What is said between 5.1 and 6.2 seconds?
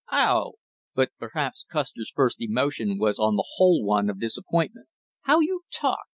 "How you talk!"